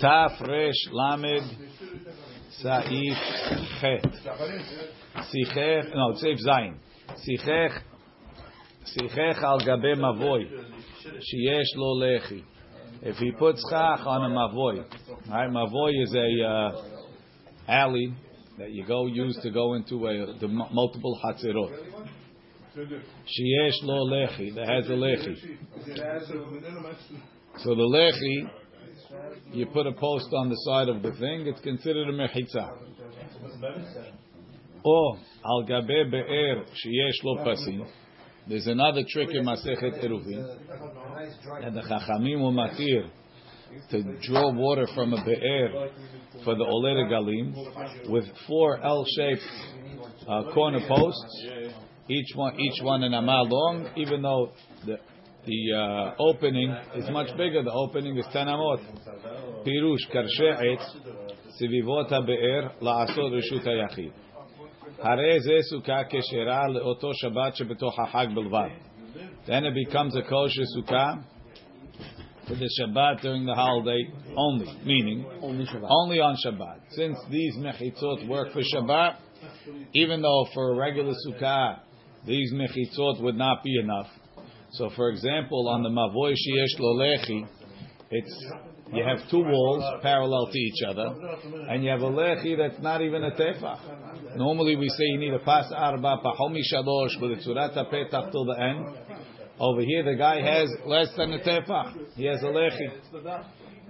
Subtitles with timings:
[0.00, 1.42] Taf Resh Lamed
[2.62, 3.16] Saif
[3.80, 4.04] Chet.
[5.32, 6.74] Sichech, no, Saif Zayin.
[7.26, 7.82] Sichech,
[8.84, 10.44] Sichech al gabe mavoy.
[11.06, 12.42] Sheyesh lo lechi.
[13.02, 14.84] If he puts chach on a mavoy,
[15.30, 15.50] right?
[15.50, 16.82] Mavoy is a uh,
[17.68, 18.14] alley
[18.58, 21.72] that you go use to go into a, the multiple hatzirot.
[22.76, 25.36] Sheyesh lo lechi, that has a lechi.
[27.58, 28.50] So the lechi,
[29.52, 32.70] you put a post on the side of the thing, it's considered a mechitza.
[34.84, 37.86] Or al gabe be'er sheyesh lo pasim.
[38.48, 40.46] There's another trick in Masechet Eruvin,
[41.64, 43.10] and the Chachamim will matir
[43.90, 45.90] to draw water from a be'er
[46.44, 49.42] for the Ole Regalim with four L-shaped
[50.28, 51.46] uh, corner posts,
[52.08, 54.52] each one each one an amah long, even though
[54.84, 54.98] the
[55.45, 57.63] the uh, opening is much bigger.
[57.63, 58.79] The opening is ten amot.
[59.65, 60.85] Pirush karshe etz
[61.59, 64.11] sivivot be'er la'asod reshut hayachid.
[64.99, 68.69] הרי זה סוכה כשרה לאותו שבת שבתוך החג בלבד.
[69.47, 71.23] Then it becomes a kosher sukkah
[72.47, 75.87] for the Shabbat during the holiday only, meaning Only Shabbat.
[75.89, 76.79] only on Shabbat.
[76.89, 79.15] Since these mechitzot work for Shabbat,
[79.93, 81.79] even though for a regular sukkah
[82.27, 84.07] these mechitzot would not be enough.
[84.72, 87.46] so, for example, on the mavoy sheyesh lo lechi,
[88.10, 88.46] it's
[88.92, 91.14] you have two walls parallel to each other,
[91.68, 94.36] and you have a lechi that's not even a tefach.
[94.36, 98.44] Normally, we say you need a pas arba pahomi shalosh with a tzurat petach till
[98.44, 98.86] the end.
[99.58, 101.94] Over here, the guy has less than a tefach.
[102.14, 103.44] He has a lechi,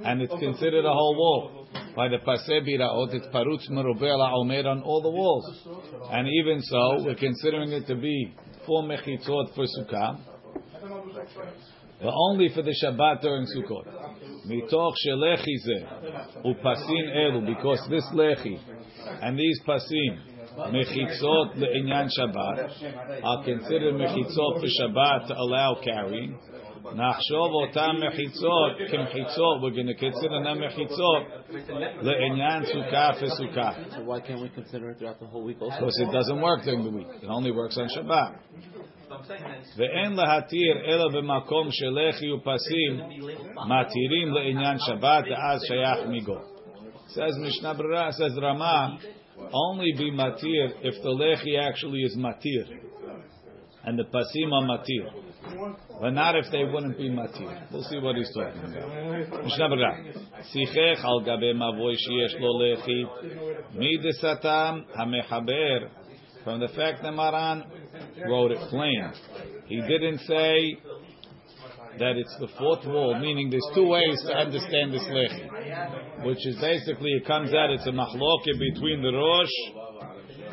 [0.04, 1.68] and it's considered a whole wall.
[1.96, 7.04] By the paseh biraot, it's parutz merubel omer on all the walls, and even so,
[7.04, 8.34] we're considering it to be
[8.66, 10.18] four mechitzot for sukkah,
[12.02, 13.86] only for the Shabbat during Sukkot.
[14.46, 15.84] Mitoch shelechi zeh
[16.44, 18.58] upasim elu, because this lechi
[19.22, 20.18] and these pasim
[20.56, 26.38] mechitzot le'inyan Shabbat are considered mechitzot for Shabbat to allow carrying.
[26.94, 29.62] Nachshov otam mechitzot kemchitzot.
[29.62, 31.26] We're going to consider them mechitzot
[32.02, 33.96] le'inyan sukkah for sukkah.
[33.96, 35.76] So why can't we consider it throughout the whole week also?
[35.80, 37.08] Because it doesn't work during the week.
[37.22, 38.38] It only works on Shabbat.
[39.76, 43.00] ואין להתיר אלא במקום שלחי ופסים
[43.54, 46.38] מתירים לעניין שבת, ואז שייך מיגו.
[47.08, 48.98] Says Mishnah Berurah, says Rama,
[49.52, 52.66] only be matir if the lechi actually is matir,
[53.84, 55.04] and the pasim are matir,
[56.00, 57.72] but not if they wouldn't be matir.
[57.72, 59.44] We'll see what he's talking about.
[59.44, 59.96] Mishnah Berurah,
[60.52, 63.04] sichech al gabe mavoy sheyesh lo lechi
[63.76, 65.88] midesatam hamechaber.
[66.42, 67.64] From the fact that Maran
[68.28, 69.12] wrote it plain.
[69.66, 70.78] He didn't say
[71.98, 76.56] that it's the fourth wall, meaning there's two ways to understand this lechi, which is
[76.60, 79.48] basically it comes out it's a machloke between the Rosh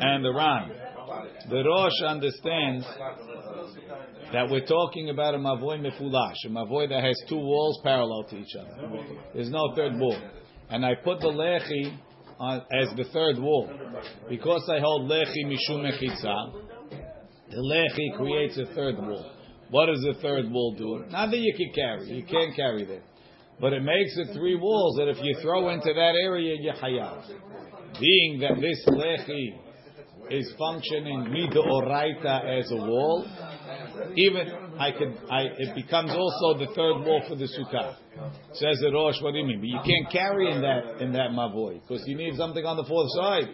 [0.00, 0.70] and the Ran.
[1.50, 2.86] The Rosh understands
[4.32, 8.36] that we're talking about a mavoy mefulash, a mavoy that has two walls parallel to
[8.36, 9.04] each other.
[9.34, 10.18] There's no third wall,
[10.70, 11.96] and I put the lechi
[12.38, 13.70] on, as the third wall
[14.28, 16.73] because I hold lechi mishum mechitza.
[17.54, 19.30] The lechi creates a third wall.
[19.70, 21.04] What does the third wall do?
[21.10, 23.02] Not that you can carry, you can't carry there,
[23.60, 27.28] but it makes it three walls that if you throw into that area, you hayav.
[28.00, 29.54] Being that this lechi
[30.30, 33.24] is functioning midoraita as a wall,
[34.16, 34.48] even
[34.78, 37.94] I could, I it becomes also the third wall for the sukkah.
[38.54, 39.60] Says the Rosh, what do you mean?
[39.60, 42.84] But you can't carry in that in that mavoy because you need something on the
[42.84, 43.48] fourth side.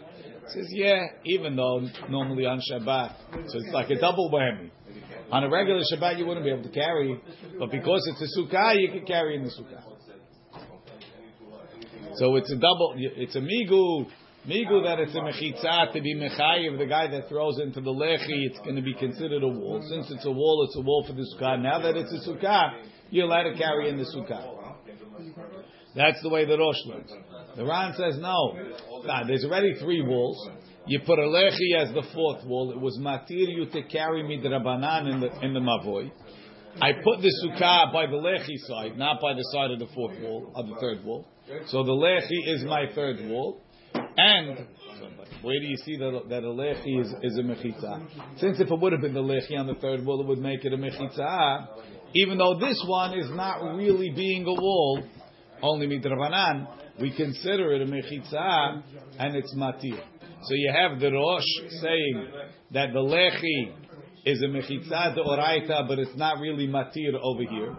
[0.52, 3.14] Says yeah, even though normally on Shabbat,
[3.48, 4.70] so it's like a double whammy.
[5.30, 7.20] On a regular Shabbat, you wouldn't be able to carry,
[7.58, 9.82] but because it's a sukkah, you can carry in the sukkah.
[12.16, 12.94] So it's a double.
[12.96, 14.06] It's a migu.
[14.48, 18.48] Migu that it's a mechitza to be mechayiv, the guy that throws into the lechi,
[18.48, 19.82] it's going to be considered a wall.
[19.88, 21.60] Since it's a wall, it's a wall for the sukkah.
[21.60, 24.56] Now that it's a sukkah, you're allowed to carry in the sukkah.
[25.94, 27.10] That's the way the Rosh learns.
[27.56, 28.56] The Ran says no.
[29.04, 30.48] Nah, there's already three walls.
[30.86, 32.72] You put a lechi as the fourth wall.
[32.72, 36.10] It was matir you to carry midrabanan in the in the mavoy.
[36.80, 40.18] I put the sukkah by the lechi side, not by the side of the fourth
[40.20, 41.26] wall, of the third wall.
[41.66, 43.60] So the lechi is my third wall.
[44.16, 44.66] And
[45.42, 48.38] where do you see that, that a lechi is, is a mechitza?
[48.38, 50.64] Since if it would have been the lechi on the third wall, it would make
[50.64, 51.66] it a mechitza.
[52.14, 55.02] Even though this one is not really being a wall,
[55.62, 56.66] only midrabanan,
[57.00, 58.82] we consider it a mechitza
[59.18, 60.00] and it's matir.
[60.42, 61.42] So you have the Rosh
[61.80, 62.28] saying
[62.72, 63.74] that the lechi
[64.24, 67.76] is a mechitza de oraita, but it's not really matir over here.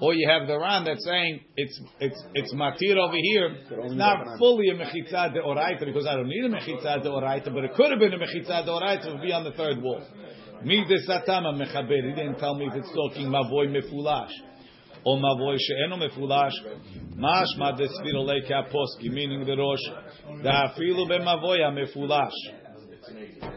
[0.00, 3.56] Or you have the Ran that's saying it's it's it's matir over here.
[3.70, 7.52] It's not fully a mechitza de oraita because I don't need a mechitza de oraita,
[7.52, 9.06] but it could have been a mechitza de oraita.
[9.06, 10.02] It would be on the third wall.
[10.62, 12.04] Mi de satama mechaber.
[12.04, 14.32] He didn't tell me if it's talking mavoy mefulash
[15.04, 16.52] or mavoy she'eno mefulash.
[17.16, 20.42] Mashma de svirolei kaposki, meaning the rosh.
[20.42, 22.30] Da afilu b'mavoy mefulash.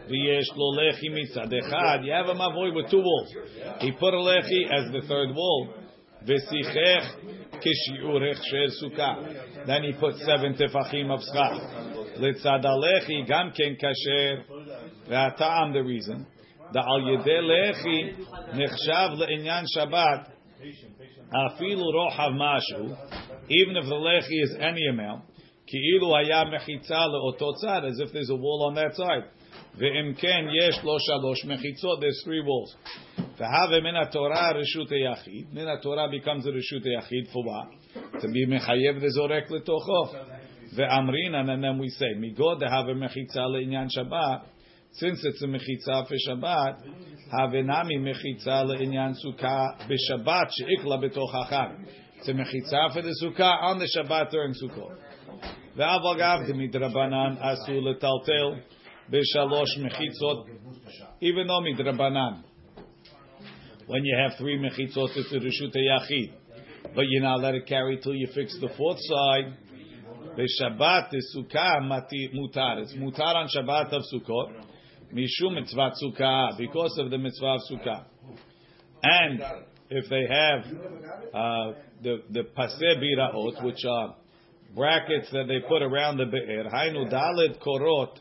[0.08, 2.04] V'yesh lo lechi mitzad echad.
[2.04, 3.34] You have a mavoy with two walls.
[3.80, 5.74] He put a lechi as the third wall.
[6.24, 7.06] V'sichech
[7.62, 9.66] kishiur hechsher sukkah.
[9.66, 11.60] Then he put seven tefachim of schach.
[12.18, 14.44] Litzad alechi gam ken kasher.
[15.08, 16.26] V'atam the reason.
[16.72, 20.30] Da al yedei lechi nechshav le'inyan Shabbat.
[21.34, 22.96] Afilu rochav mashu,
[23.48, 25.24] even if the lechi is any amount,
[25.66, 29.24] ki'ilu haya mechitza le'oto tzad, as if there's a wall on that side.
[29.80, 32.76] Veimken yesh lo shalosh mechitzot, there's three walls.
[33.38, 37.68] Ve'have min ha-Torah reshut yachid min ha-Torah becomes a reshut yachid for what?
[38.20, 40.14] To be mechayev the zorek letocho.
[40.76, 44.42] Ve'amrinan, and then we say, migod dehave mechitza le'inyan shabbat,
[44.94, 46.82] since it's a mechitza for Shabbat,
[47.32, 51.86] havenami mechitza le'inyan sukkah b'Shabbat she'ikla b'toch hachag.
[52.18, 54.94] It's a mechitza for the sukkah on the Shabbat during Sukkot.
[55.78, 58.60] Ve'aval gav demidrabanan asu le'taltel
[59.10, 60.44] b'shalosh mechitzot,
[61.22, 62.42] even though midrabanan.
[63.86, 66.34] When you have three mechitzot, it's a reshut yachid.
[66.94, 69.56] But you're not allowed to carry till you fix the fourth side.
[70.36, 72.82] B'Shabbat, the Sukkah, mutar.
[72.82, 74.66] It's mutar on Shabbat of Sukkot.
[75.14, 78.04] Mishum mitzvah sukkah because of the mitzvah of sukkah.
[79.02, 79.42] And
[79.90, 80.64] if they have
[81.34, 84.16] uh, the the paseh biraot, which are
[84.74, 88.18] brackets that they put around the be'er, hainu dalet korot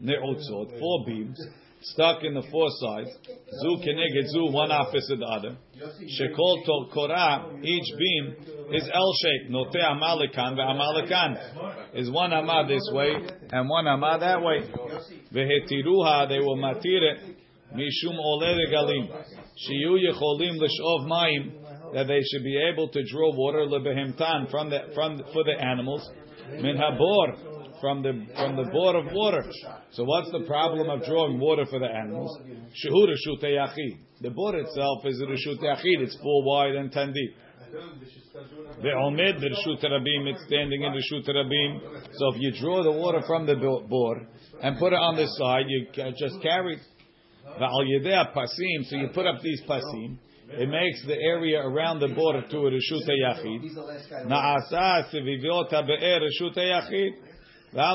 [0.00, 1.38] ne'otzot, four beams,
[1.82, 3.10] stuck in the four sides,
[3.60, 5.56] zu keneged zu, one opposite the other.
[6.04, 8.36] Shekol to korah, each beam
[8.72, 9.50] is L-shaped.
[9.50, 11.94] Note amalekan ve'amalekan.
[11.94, 13.14] Is one amah this way
[13.50, 14.60] and one amah that way.
[15.32, 17.36] Vehetiruha, they will matir it.
[17.74, 19.08] Mishum ole regalim.
[19.68, 21.52] Shiyu yecholim l'shov mayim.
[21.94, 26.08] That they should be able to draw water lebehemtan from the from for the animals.
[26.60, 27.49] Min habor
[27.80, 29.44] from the from the board of water.
[29.92, 32.38] So what's the problem of drawing water for the animals?
[32.84, 33.98] Yachid.
[34.20, 36.02] The board itself is reshut yachid.
[36.02, 37.36] It's four wide and ten deep.
[38.82, 40.26] The omed reshut rabim.
[40.32, 41.80] It's standing in reshut rabim.
[42.14, 44.26] So if you draw the water from the board
[44.62, 45.86] and put it on the side, you
[46.18, 46.78] just carry.
[47.58, 48.84] Al yedei pasim.
[48.84, 50.18] So you put up these pasim.
[50.52, 53.70] It makes the area around the border to a reshut yachid.
[54.26, 57.10] Naasa seviviot habe'er reshut yachid.
[57.72, 57.86] Even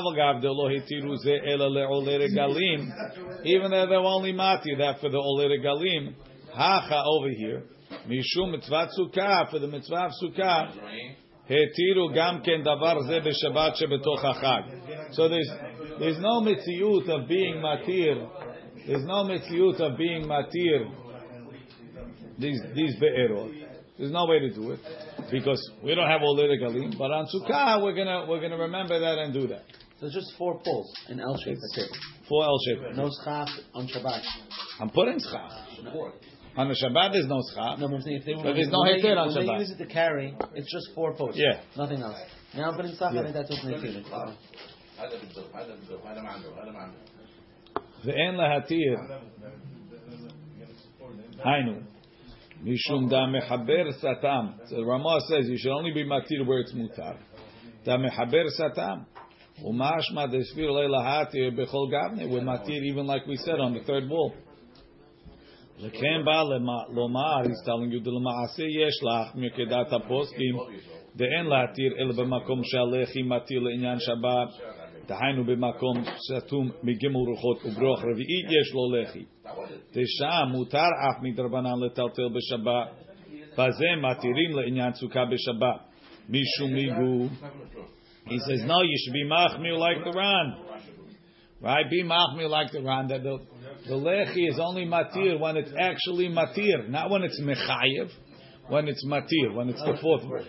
[3.70, 6.14] though they're only mati that for the ole regalim,
[6.54, 7.64] hacha over here,
[8.08, 10.72] mishum mitzvah sukkah for the mitzvah of sukkah,
[11.50, 15.12] hetiru gam ken davar ze b'shabbat shebetoch hachag.
[15.12, 15.50] So there's
[15.98, 18.30] there's no mitziut of being matir.
[18.86, 20.90] There's no mitziut of being matir.
[22.38, 23.52] These these be'erot.
[23.98, 24.80] There's no way to do it
[25.30, 29.18] because we don't have ole regalim, but on Sukkah we're gonna we're gonna remember that
[29.18, 29.64] and do that.
[30.00, 31.56] So just four poles in L shape.
[31.76, 31.88] That's.
[32.28, 32.96] Four L shape.
[32.96, 34.22] No schach on Shabbat.
[34.80, 35.52] I'm putting schach.
[36.56, 37.78] On the Shabbat there's no schach.
[37.78, 39.46] No, but saying if they were, but there's no heter on when Shabbat.
[39.46, 41.36] When they use it to carry, it's just four poles.
[41.36, 41.60] Yeah.
[41.76, 42.18] Nothing else.
[42.54, 43.20] Now I'm putting schach yeah.
[43.20, 44.02] and that's what they feel.
[48.06, 48.38] ואין
[51.44, 51.95] I know.
[52.63, 54.47] משום דה מחבר סתם.
[54.65, 57.17] So Ramah says you should only be matir where it's mutar.
[57.85, 58.97] דה מחבר סתם.
[59.63, 62.29] Umashma desvir leilahatir bechol gavne.
[62.31, 64.33] We're matir even like we said on the third wall.
[65.79, 66.43] Lekem ba
[66.93, 67.47] lomar.
[67.47, 70.55] He's telling you the lemaase yesh lach mikedat aposkim.
[71.17, 74.51] De'en latir el b'makom shalechi matir le'inyan shabbat.
[75.07, 79.25] דהיינו במקום סתום מגימל רוחות וברוח רביעית יש לו לחי.
[88.28, 90.56] He says, no, you should be machmir like the Ran.
[91.60, 91.88] Right?
[91.88, 93.08] Be machmir like the Ran.
[93.08, 93.38] That the,
[93.86, 98.10] the lechi is only matir when it's actually matir, not when it's mechayev,
[98.68, 100.46] when it's matir, when it's the fourth word.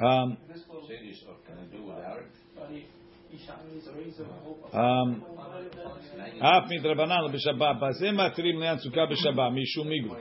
[0.00, 0.38] Um.
[4.73, 5.33] um,
[6.39, 10.15] אף מדרבנן בשבת, בזה מתירים לעניין סוכה בשבת, משום מיגו.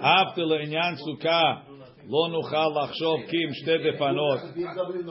[0.00, 1.54] אף לעניין סוכה
[2.08, 4.38] לא נוכל לחשוב כי עם שתי דפנות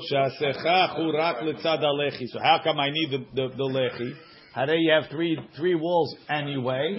[0.02, 2.26] שהשיחך הוא רק לצד הלחי.
[2.26, 4.14] So how come I need the, the, the לחי?
[4.56, 6.98] Hare, you have three three walls anyway.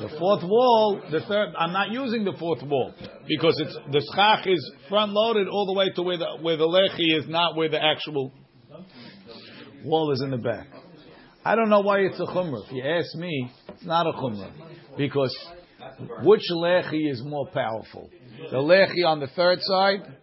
[0.00, 1.48] The fourth wall, the third.
[1.58, 2.94] I'm not using the fourth wall
[3.26, 6.68] because it's the schach is front loaded all the way to where the where the
[6.68, 8.30] lechi is not where the actual
[9.83, 10.67] wall is in the back.
[11.43, 12.65] I don't know why it's a chumrah.
[12.65, 14.51] If you ask me, it's not a chumrah
[14.97, 15.35] because
[16.23, 18.09] which lechi is more powerful?
[18.51, 20.13] The lechi on the third side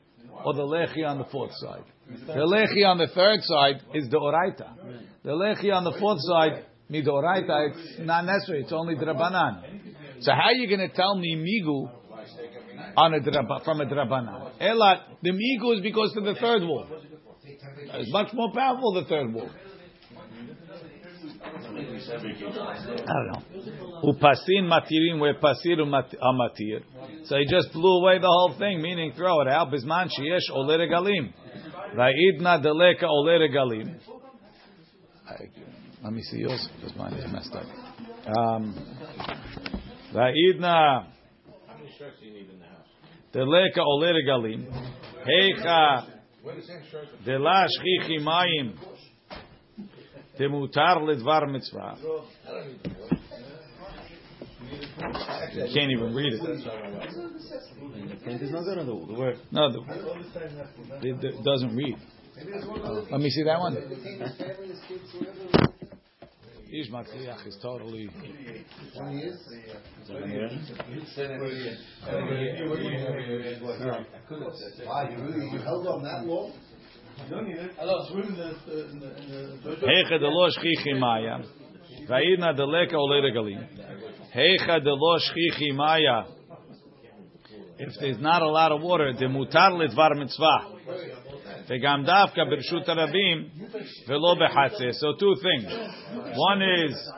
[0.44, 1.84] or the lechi on the fourth side?
[2.26, 4.68] The lechi on the third side is the oraita.
[5.25, 8.62] The lechi on the fourth side, midoraita, it's not necessary.
[8.62, 9.62] It's only drabanan.
[10.20, 11.90] So how are you going to tell me migu
[12.96, 13.20] on a
[13.64, 14.60] from a drabanan?
[14.60, 16.86] Elat, the migu is because of the third wall.
[17.94, 19.50] It's much more powerful the third wall.
[21.38, 23.42] I don't know.
[24.04, 26.82] Upasin matirin where pasir amatir.
[27.24, 29.70] So he just blew away the whole thing, meaning throw it out.
[29.70, 31.32] Bisman sheyesh ole regalim.
[31.94, 33.98] Ra'idna deleka ole regalim.
[36.02, 37.66] Let me see yours because mine is messed up.
[38.36, 38.74] Um,
[40.14, 41.06] Ra'idna
[43.34, 44.66] deleka ole regalim.
[45.26, 46.15] Heicha
[47.68, 48.76] chichi mayim.
[50.38, 51.96] Temutar ledvar mitzvah.
[55.54, 56.40] You can't even read it.
[58.42, 58.74] Is not the?
[59.52, 59.80] No, the,
[61.02, 61.96] it, doesn't read.
[63.10, 63.76] Let me see that one.
[66.72, 68.10] Ish Matzliach is totally.
[74.85, 76.51] Wow, you really you held on that long?
[79.81, 81.39] Hecha de lo shchichi maya.
[82.09, 83.67] Va'idna de leka ole regalim.
[84.35, 86.25] Hecha de lo shchichi maya.
[87.77, 90.81] If there's not a lot of water, the mutar lidvar mitzvah.
[91.67, 93.50] וגם דווקא ברשות הרבים
[94.07, 94.91] ולא בחצר.
[94.91, 95.71] So two things.
[96.35, 97.11] One is,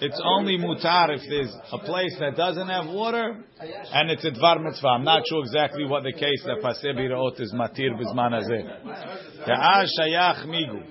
[0.00, 4.62] it's only mutar if there's a place that doesn't have water, and it's a dvar
[4.62, 4.88] mitzvah.
[4.88, 9.46] I'm not sure exactly what the case that pasir biraot is matir b'zman hazeh.
[9.46, 10.82] Ta'ar shayach migu.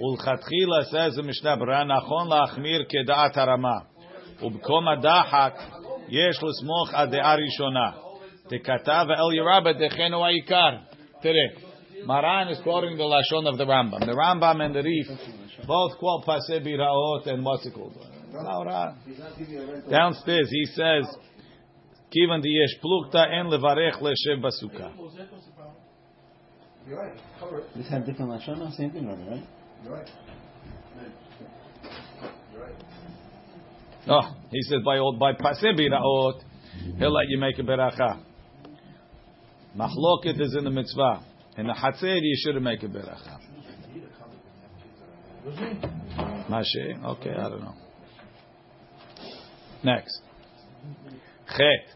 [0.00, 3.86] Ulchatchila says the Mishnah Berurah, nachon la'achmir keda'at harama.
[4.42, 5.54] ubkom adahak
[6.08, 7.36] yesh לסמוך על דעה
[8.48, 10.76] The דקתה ואל ירבה דכנו העיקר.
[11.22, 11.72] תראה,
[12.06, 14.00] Maran is quoting the Lashon of the Rambam.
[14.00, 15.06] The Rambam and the Rif
[15.66, 17.96] both quote Paseh Biraot and what's it called?
[19.90, 21.16] Downstairs he says,
[22.12, 24.92] Kivan diyesh plukta en levarech leshem basuka.
[26.86, 27.16] You're right.
[27.38, 27.66] Cover it.
[27.76, 28.76] This had different lashon.
[28.76, 29.42] Same thing, right?
[29.84, 30.10] You're right.
[32.52, 32.74] You're right.
[34.08, 36.42] Oh, he says by by Paseh Biraot,
[36.98, 38.20] he'll let you make a beracha.
[39.76, 41.22] Machloket is in the mitzvah.
[41.56, 43.38] In the Hatzer, you shouldn't make a beracha.
[46.50, 47.04] Mashe?
[47.04, 47.74] Okay, I don't know.
[49.83, 50.21] Next.
[51.55, 51.95] Chet.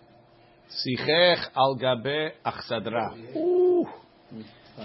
[0.70, 3.16] Sichech al gabe achsadra.
[3.36, 3.88] Ooh.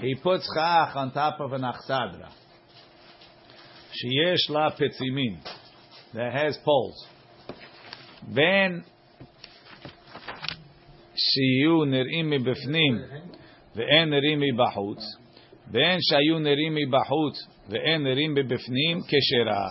[0.00, 2.30] He puts chach on top of an achsadra.
[3.92, 5.38] Sheyesh la petzimin.
[6.14, 7.06] That has poles.
[8.34, 8.84] Then
[11.16, 12.98] שיהיו נראים מבפנים
[13.76, 14.98] ואין נראים מבחוץ,
[15.72, 19.66] ואין שהיו נראים מבחוץ ואין נראים מבפנים כשרה.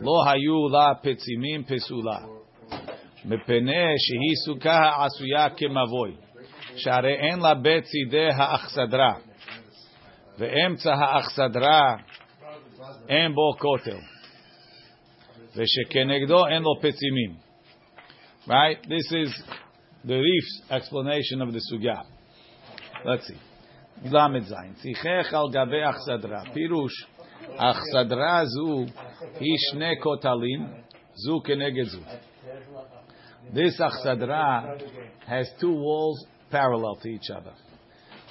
[0.00, 2.18] לא היו לה פצימים פסולה,
[3.24, 6.14] מפני שהיא סוכה העשויה כמבוי,
[6.76, 9.14] שהרי אין לה בצידי האכסדרה,
[10.38, 11.94] ואמצע האכסדרה
[13.08, 13.98] אין בו כותל,
[15.56, 17.48] ושכנגדו אין לו פצימים.
[18.48, 18.82] Right?
[18.82, 19.42] This is
[20.04, 22.02] the Reef's explanation of the sugya.
[23.04, 23.36] Let's see.
[24.04, 24.74] Zayin.
[24.80, 26.44] Tzichech al gabe achsadra.
[27.46, 27.58] Pirush.
[27.58, 28.86] Achsadra zu
[29.38, 30.82] hi shne kotalim.
[31.16, 32.00] Zu keneged zu.
[33.54, 34.80] This achsadra
[35.26, 37.52] has two walls parallel to each other.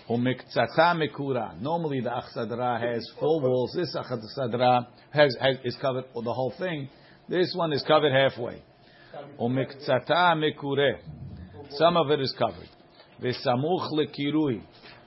[0.10, 1.60] Umiktsata mekura.
[1.60, 3.74] Normally the achsadra has four walls.
[3.76, 6.90] This achsadra has, has is covered for the whole thing.
[7.28, 8.62] This one is covered halfway.
[9.40, 11.00] Umiktsata mekure.
[11.72, 12.70] Some of it is covered.
[13.22, 14.62] V'samuch lekirui.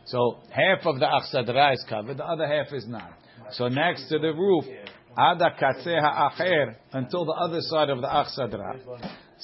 [0.06, 3.12] So half of the achsadra is covered, the other half is not.
[3.52, 4.64] So next to the roof,
[5.12, 8.80] Ada Katseha Acher, until the other side of the Achsadra.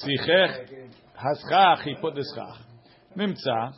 [0.02, 0.68] Sichech
[1.16, 2.58] Haschach, he put the Schach.
[3.16, 3.72] Nimtza,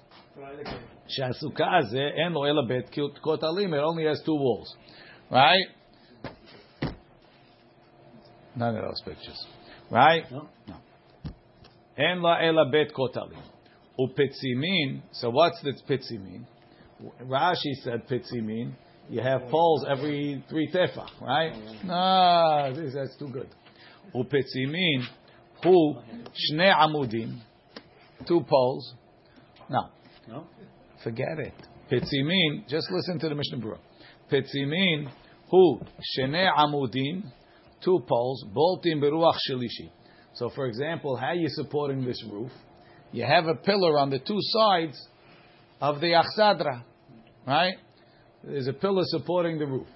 [1.18, 4.74] Shasuka Azeh, and Loela Bet Kotalim, it only has two walls.
[5.30, 5.66] Right?
[8.56, 9.46] None of those pictures.
[9.90, 10.24] Right?
[10.30, 10.48] No.
[10.66, 10.76] no.
[11.96, 12.64] En la ela
[12.96, 13.42] kotalim.
[15.12, 15.72] So what's the
[16.18, 16.46] mean?
[17.22, 18.74] Rashi said petzimin
[19.08, 21.52] you have poles every three tefach, right?
[21.52, 21.86] Mm-hmm.
[21.88, 23.48] No, this, that's too good.
[24.14, 25.04] Upetzimin
[25.62, 25.94] hu
[26.34, 27.40] shne amudim,
[28.26, 28.94] two poles.
[29.68, 29.88] No,
[30.28, 30.46] No?
[31.02, 31.54] forget it.
[31.90, 33.78] Petzimin, just listen to the Mishnah Berurah.
[34.30, 35.08] Petzimin
[35.50, 35.80] hu
[36.16, 37.22] shene amudim,
[37.82, 39.90] two poles, boltim beruach shelishi.
[40.34, 42.52] So, for example, how are you supporting this roof?
[43.10, 45.08] You have a pillar on the two sides
[45.80, 46.82] of the achsadra,
[47.46, 47.74] right?
[48.44, 49.86] there's a pillar supporting the roof.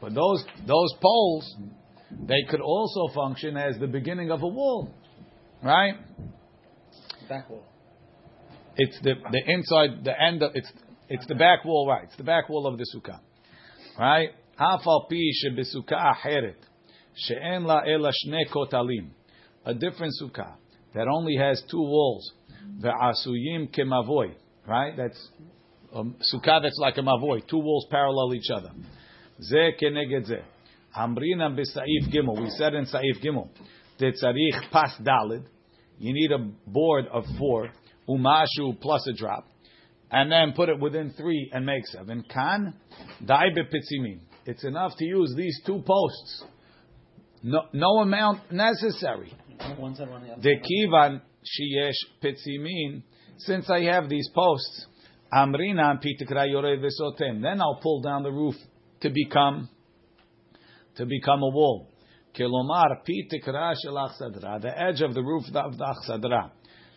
[0.00, 1.54] But those those poles,
[2.26, 4.90] they could also function as the beginning of a wall,
[5.62, 5.94] right?
[7.28, 7.64] Back wall.
[8.76, 10.70] It's the the inside, the end of it's
[11.08, 12.04] it's the back wall, right?
[12.04, 13.20] It's the back wall of the sukkah,
[13.98, 14.30] right?
[14.58, 15.16] Afal pi
[15.92, 16.56] aheret
[17.16, 19.08] she'en la ela shne kotalim,
[19.64, 20.54] a different sukkah
[20.94, 22.32] that only has two walls.
[22.80, 24.34] Veasuyim kemavoy,
[24.66, 24.96] right?
[24.96, 25.28] That's
[25.96, 28.70] a sukkah that's like a mavoi, two walls parallel each other.
[29.42, 30.36] Ze keneged ze.
[30.96, 32.40] B'sa'if gimel.
[32.40, 33.48] We said in sa'if gimel,
[34.00, 35.44] tetzarich pas dalid.
[35.98, 37.70] You need a board of four,
[38.08, 39.46] umashu plus a drop,
[40.10, 42.22] and then put it within three and make seven.
[42.28, 42.74] Kan
[43.24, 44.20] dai bepitzimin.
[44.44, 46.44] It's enough to use these two posts.
[47.42, 49.32] No, no amount necessary.
[49.60, 53.02] Dekivan sheyesh pitzimin.
[53.38, 54.86] Since I have these posts
[55.32, 57.42] amrina pitikra yoreh v'sotem.
[57.42, 58.54] Then I'll pull down the roof
[59.00, 59.68] to become
[60.96, 61.88] to become a wall.
[62.34, 64.60] Kilomar pitikra shel achsadra.
[64.60, 66.50] The edge of the roof of the achsadra.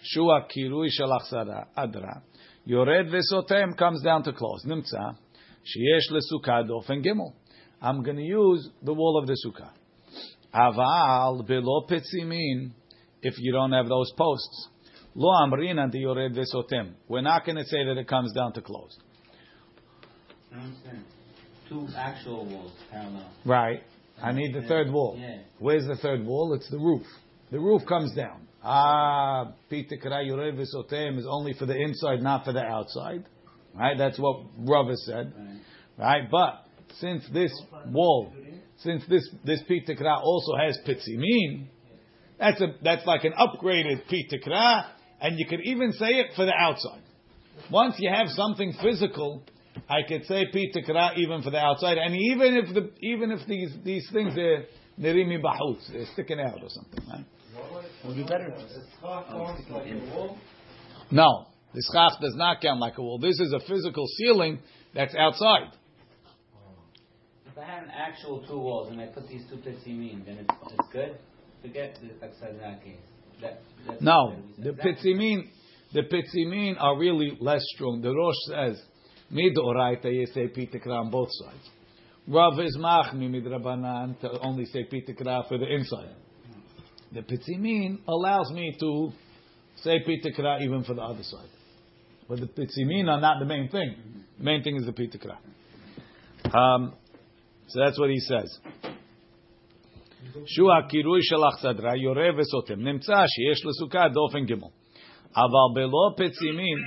[0.04, 1.68] Shua kirui shel achsadra.
[1.78, 2.22] Adra.
[2.66, 4.64] Yored v'sotem comes down to close.
[4.66, 5.16] Nimtza.
[5.64, 7.34] Sheyesh lesukkah dofen gimel.
[7.82, 9.72] I'm going to use the wall of the sukkah.
[10.54, 12.72] Aval below petzimin.
[13.22, 14.70] If you don't have those posts,
[15.20, 16.38] lo yored.
[17.08, 19.02] We're not going to say that it comes down to closed.
[20.54, 21.04] I understand.
[21.68, 23.32] Two actual walls parallel.
[23.46, 23.84] Right.
[24.22, 25.18] I need the third wall.
[25.20, 25.38] Yeah.
[25.60, 26.54] Where's the third wall?
[26.54, 27.06] It's the roof.
[27.52, 28.48] The roof comes down.
[28.64, 33.26] Ah, pitikra yored v'sotem is only for the inside, not for the outside.
[33.76, 33.98] Right.
[33.98, 35.34] That's what Rava said.
[35.38, 35.60] Right.
[35.98, 36.32] Right?
[36.32, 36.66] But
[37.00, 37.52] since this
[37.88, 38.34] wall,
[38.78, 41.68] since this this pitikra also has pitzimin,
[42.40, 44.88] that's a that's like an upgraded pitikra,
[45.22, 47.02] and you could even say it for the outside.
[47.72, 49.44] Once you have something physical,
[49.90, 53.72] I could say pitikra even for the outside, and even if the even if these
[53.84, 54.66] these things are
[55.00, 57.04] nerimi bahutz, they're sticking out or something.
[57.08, 57.26] Right?
[58.06, 58.54] Would be better.
[61.12, 63.20] No, the schach does not count like a wall.
[63.20, 64.60] This is a physical ceiling
[64.94, 65.72] that's outside.
[67.52, 70.56] If I had an actual two walls and I put these two pitzimin, then it's,
[70.72, 71.18] it's good.
[71.62, 72.96] Forget the outside in that case.
[73.42, 74.78] That, that's No, good.
[74.78, 75.48] the pitzimin,
[75.94, 78.02] the pitzimin are really less strong.
[78.02, 78.82] The Rosh says,
[79.32, 81.70] midoraita you say pitikra on both sides.
[82.28, 86.16] Rav is machmi midrabanan to only say pitikra for the inside.
[87.12, 89.12] The pitzimin allows me to
[89.78, 91.50] say pitikra even for the other side.
[92.28, 93.96] But the pitzimin are not the main thing.
[94.38, 95.38] The main thing is the pitikra.
[96.56, 96.94] Um,
[97.68, 98.60] so that's what he says.
[100.47, 102.81] שהוא הקירוי של אכסדרה, יורה וסותם.
[102.89, 104.53] נמצא שיש לסוכה דופן ג'
[105.37, 106.79] אבל בלא פצימין,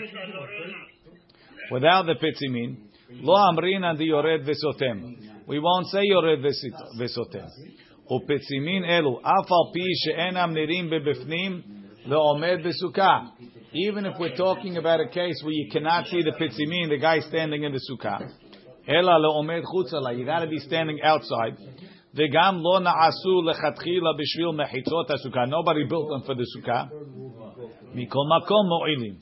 [1.73, 2.75] without the פצימין,
[3.23, 4.97] לא אמרינן די יורד וסותם.
[5.47, 7.45] We won't say יורד וס- וסותם.
[8.11, 11.61] ופצימין אלו, אף על פי שאינם נראים בבפנים,
[12.05, 13.19] לעומד בסוכה.
[13.73, 17.19] Even if we're talking about a case where you cannot see the pitzimin, the guy
[17.19, 18.23] standing in the sukkah,
[18.89, 21.55] אלא לעומד חוצה לה, you got to be standing outside.
[22.14, 25.48] Vegam lo na'asu lechatchila b'shvil mechitzot ha'sukkah.
[25.48, 26.90] Nobody built them for the sukkah.
[27.96, 29.16] Mikol makom mo'ilim.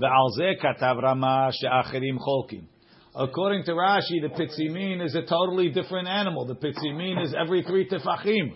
[0.00, 2.66] Ve'al zeh katav Rama she'acherim cholkim.
[3.14, 6.46] According to Rashi, the pitzimin is a totally different animal.
[6.46, 8.52] The pitzimin is every three tefachim.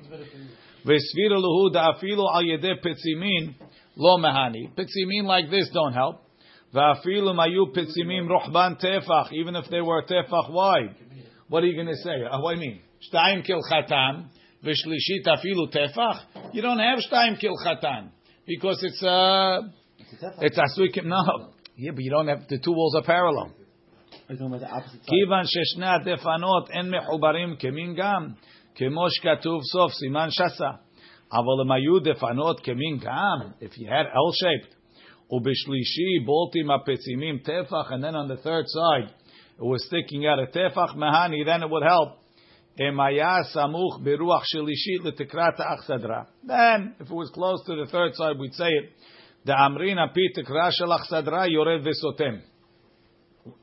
[0.85, 3.55] Ve'svira luhu da'afilo al yedeh pitzimin
[3.97, 4.75] lo mehani.
[4.75, 6.25] Pitzimin like this don't help.
[6.75, 9.33] Ve'afilu mayu pitzimin rohban tefach.
[9.33, 10.97] Even if they were tefach wide.
[11.49, 12.25] What are you going to say?
[12.31, 12.81] Uh, what do you mean?
[13.00, 14.22] שתיים כלחתן
[14.64, 16.26] ושלישית אפילו טפח?
[16.54, 18.06] You don't have שתיים כלחתן
[18.48, 19.62] because it's uh,
[20.42, 20.98] it's עשוי כ...
[20.98, 21.56] No.
[21.78, 23.52] Yeah, but you don't have, the two walls are parallel.
[24.30, 25.10] Are you talking about the opposite side?
[25.10, 28.28] כיוון ששני הדפנות אין מחוברים כמין גם,
[28.76, 30.70] כמו שכתוב סוף סימן שסה.
[31.32, 34.76] אבל אם היו דפנות כמין גם, if you had L-shaped,
[35.32, 39.10] ובשלישי בולטים הפצימים טפח, and then on the third side,
[39.58, 42.19] it was sticking out a טפח מהני, then it would help.
[42.80, 43.00] Then,
[47.00, 48.92] if it was close to the third side, we'd say it.
[49.46, 52.36] דאמרין על פי תקרה של אכסדרה יורד וסותם.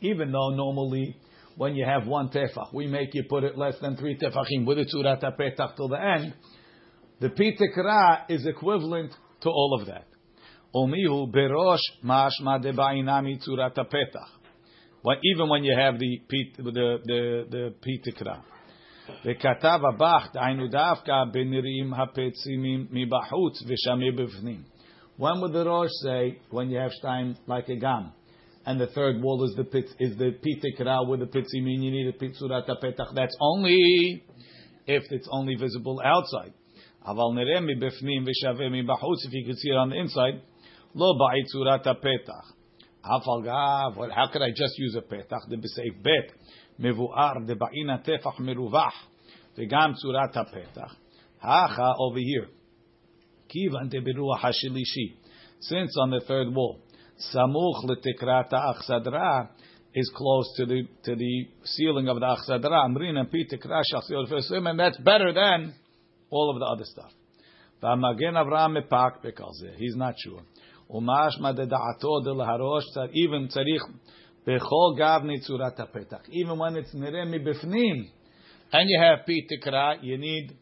[0.00, 1.16] Even though normally
[1.56, 2.72] when you have one tefach.
[2.72, 6.00] We make you put it less than three tefachim with the tzurat petach till the
[6.00, 6.34] end.
[7.20, 10.06] The pitikra is equivalent to all of that.
[10.74, 14.28] Omihu berosh mashma debainami tzurat petach.
[15.34, 18.42] Even when you have the pit, the the the pitikra.
[19.24, 24.62] וכתב הבח, דהיינו דווקא בנראים הפצימים מבחוץ ושמי בפנים.
[25.18, 28.12] When would the Rosh say, when you have time like a gam,
[28.64, 32.06] and the third wall is the pit, is the pitikra with the pitzimin, you need
[32.06, 33.14] a pitzurat petach.
[33.14, 34.24] That's only
[34.86, 36.54] if it's only visible outside.
[37.06, 40.40] Aval nerem mibefnim v'shaveh mibachutz, if you can see it on the inside,
[40.94, 42.46] lo ba'itzurat petach.
[43.04, 45.48] Afal gav, well, how could I just use a petach?
[45.48, 46.34] The b'seif bet.
[46.79, 49.07] מבואר דבעין טפח מרווח
[49.57, 50.95] וגם צורת הפתח.
[51.41, 52.49] האחה over here.
[53.49, 55.13] כיוון דברוח השלישי.
[55.59, 56.77] Since on the third wall,
[57.17, 59.41] סמוך לתקרת האכסדרה
[59.97, 65.73] is close to the to the ceiling of the Achsadra, and that's better than
[66.29, 67.11] all of the other stuff.
[69.77, 70.41] He's not sure.
[73.13, 73.49] Even
[74.46, 76.28] Bechol gavni tzurat petach.
[76.30, 78.08] Even when it's nireh bifnim,
[78.72, 80.56] and you have pitikra, you need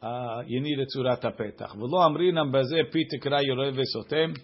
[0.00, 1.76] uh, you need a tzurat petach.
[1.76, 4.36] V'lo amrinam baze pitikra yoreh v'sotem,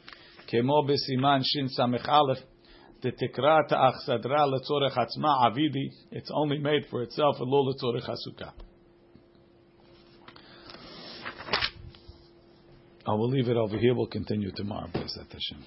[0.51, 2.43] kemo besiman shin samech aleph,
[3.11, 8.51] תתקרא האכסדרה לצורך עצמה עבידי, it's only made for itself ולא לצורך הסוכה.
[13.07, 13.95] I will leave it over here.
[13.95, 14.89] We'll continue tomorrow.
[14.95, 15.63] Hashem.